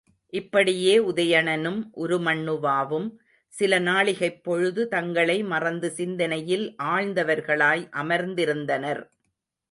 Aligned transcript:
இப்படியே 0.33 0.99
உதயணனும் 0.99 1.81
உருமண்ணுவாவும் 1.95 3.05
சில 3.53 3.79
நாழிகைப்போது 3.79 4.85
தங்களை 4.85 5.43
மறந்து 5.43 5.93
சிந்தனையிலே 5.97 6.75
ஆழ்ந்தவர்களாய் 6.83 7.83
அமர்ந்திருந்தனர். 7.91 9.03